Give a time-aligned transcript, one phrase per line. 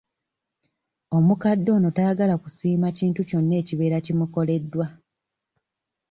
[1.17, 4.85] Omukadde ono tayagala kusiima kintu kyonna ekibeera kimukoleddwa.